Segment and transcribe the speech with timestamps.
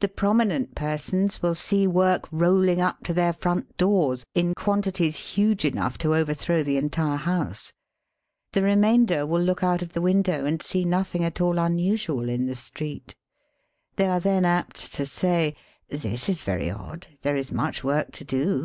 [0.00, 5.64] The prominent persons will see work rolling up to their front doors in quantities huge
[5.64, 7.72] enough to overthrow the entire house.
[8.54, 12.46] The remainder will look out of the window and see nothing at all unusual in
[12.46, 13.14] the street.
[13.94, 15.54] They are then apt to say:
[15.88, 17.06] "This is very odd.
[17.20, 18.60] There is much work to do.